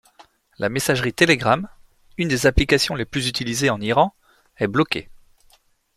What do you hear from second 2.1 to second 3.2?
une des applications les